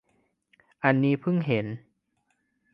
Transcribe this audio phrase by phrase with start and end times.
[0.83, 1.65] อันนี้เพิ่งเห็น